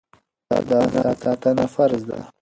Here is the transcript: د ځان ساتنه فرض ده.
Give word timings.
د 0.49 0.51
ځان 0.69 0.89
ساتنه 1.23 1.65
فرض 1.73 2.01
ده. 2.09 2.17